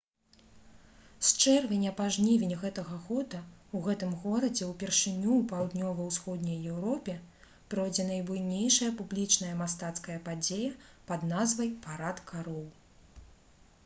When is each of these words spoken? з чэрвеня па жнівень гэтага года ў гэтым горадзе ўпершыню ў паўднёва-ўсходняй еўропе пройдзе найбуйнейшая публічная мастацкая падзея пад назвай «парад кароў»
з 1.25 1.41
чэрвеня 1.41 1.89
па 1.99 2.05
жнівень 2.15 2.53
гэтага 2.63 2.97
года 3.09 3.41
ў 3.75 3.77
гэтым 3.87 4.15
горадзе 4.23 4.69
ўпершыню 4.71 5.29
ў 5.35 5.45
паўднёва-ўсходняй 5.53 6.57
еўропе 6.73 7.15
пройдзе 7.75 8.07
найбуйнейшая 8.09 8.91
публічная 9.05 9.53
мастацкая 9.63 10.19
падзея 10.33 10.73
пад 11.13 11.29
назвай 11.37 11.73
«парад 11.87 12.27
кароў» 12.35 12.65